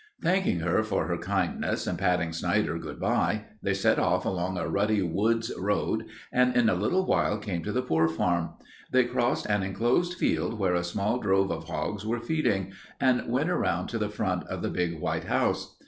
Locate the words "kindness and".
1.19-1.95